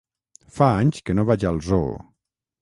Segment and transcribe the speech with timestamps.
[0.59, 1.93] Fa anys que no vaig al zoo.